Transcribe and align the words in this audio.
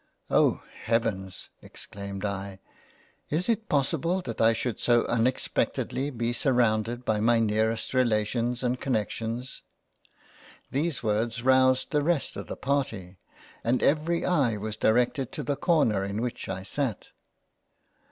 "Oh 0.31 0.63
I 0.63 0.65
Heavens, 0.85 1.49
(exclaimed 1.61 2.25
I) 2.25 2.57
is 3.29 3.47
it 3.47 3.69
possible 3.69 4.21
that 4.23 4.41
I 4.41 4.51
should 4.51 4.79
so 4.79 5.05
unexpectedly 5.05 6.09
be 6.09 6.33
surrounded 6.33 7.05
by 7.05 7.19
my 7.19 7.37
nearest 7.37 7.93
Relations 7.93 8.63
and 8.63 8.81
Connections"? 8.81 9.61
These 10.71 11.03
words 11.03 11.43
roused 11.43 11.91
the 11.91 12.01
rest 12.01 12.35
of 12.35 12.47
the 12.47 12.57
Party, 12.57 13.19
and 13.63 13.83
every 13.83 14.25
eye 14.25 14.57
was 14.57 14.75
directed 14.75 15.31
to 15.33 15.43
the 15.43 15.55
corner 15.55 16.03
in 16.03 16.19
which 16.19 16.49
I 16.49 16.63
sat. 16.63 17.09